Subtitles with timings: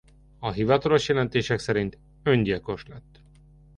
[0.39, 3.21] A hivatalos jelentések szerint öngyilkos lett.